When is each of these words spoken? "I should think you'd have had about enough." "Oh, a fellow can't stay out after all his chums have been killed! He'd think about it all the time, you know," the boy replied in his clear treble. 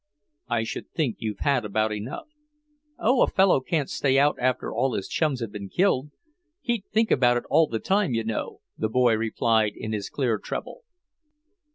"I 0.49 0.63
should 0.63 0.89
think 0.89 1.17
you'd 1.19 1.37
have 1.41 1.45
had 1.57 1.63
about 1.65 1.91
enough." 1.91 2.25
"Oh, 2.97 3.21
a 3.21 3.27
fellow 3.27 3.59
can't 3.59 3.87
stay 3.87 4.17
out 4.17 4.35
after 4.39 4.73
all 4.73 4.95
his 4.95 5.07
chums 5.07 5.41
have 5.41 5.51
been 5.51 5.69
killed! 5.69 6.09
He'd 6.59 6.85
think 6.91 7.11
about 7.11 7.37
it 7.37 7.43
all 7.51 7.67
the 7.67 7.77
time, 7.77 8.15
you 8.15 8.23
know," 8.23 8.61
the 8.75 8.89
boy 8.89 9.13
replied 9.15 9.73
in 9.75 9.93
his 9.93 10.09
clear 10.09 10.39
treble. 10.39 10.85